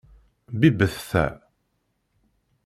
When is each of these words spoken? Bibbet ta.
Bibbet 0.59 0.95
ta. 1.09 1.25